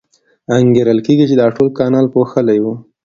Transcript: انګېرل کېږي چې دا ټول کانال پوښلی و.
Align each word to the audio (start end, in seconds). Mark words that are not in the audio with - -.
انګېرل 0.57 0.99
کېږي 1.05 1.25
چې 1.29 1.35
دا 1.41 1.47
ټول 1.55 1.67
کانال 1.79 2.05
پوښلی 2.13 2.59
و. 2.63 2.65